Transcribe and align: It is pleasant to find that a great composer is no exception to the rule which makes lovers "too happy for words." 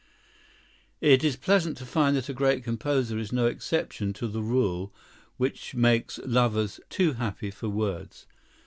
It 0.99 1.23
is 1.23 1.35
pleasant 1.35 1.77
to 1.77 1.85
find 1.85 2.15
that 2.17 2.27
a 2.27 2.33
great 2.33 2.63
composer 2.63 3.19
is 3.19 3.31
no 3.31 3.45
exception 3.45 4.13
to 4.13 4.27
the 4.27 4.41
rule 4.41 4.91
which 5.37 5.75
makes 5.75 6.17
lovers 6.25 6.79
"too 6.89 7.13
happy 7.13 7.51
for 7.51 7.69
words." 7.69 8.25